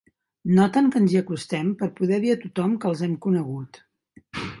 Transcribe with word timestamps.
Noten 0.59 0.87
que 0.93 0.97
ens 1.01 1.11
hi 1.15 1.19
acostem 1.19 1.69
per 1.81 1.89
poder 1.99 2.19
dir 2.23 2.31
a 2.35 2.39
tothom 2.45 2.73
que 2.85 2.91
els 2.93 3.05
hem 3.09 3.13
conegut. 3.27 3.79